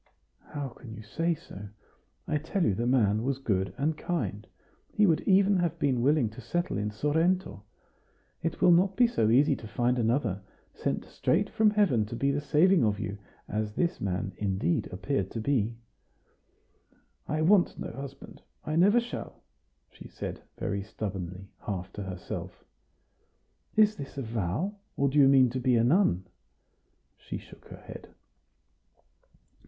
[0.45, 1.67] "How can you say so?
[2.27, 4.47] I tell you the man was good and kind;
[4.91, 7.61] he would even have been willing to settle in Sorrento.
[8.41, 10.41] It will not be so easy to find another,
[10.73, 15.29] sent straight from heaven to be the saving of you, as this man, indeed, appeared
[15.29, 15.77] to be."
[17.27, 19.43] "I want no husband I never shall,"
[19.91, 22.65] she said, very stubbornly, half to herself.
[23.75, 24.73] "Is this a vow?
[24.97, 26.25] or do you mean to be a nun?"
[27.19, 28.15] She shook her head.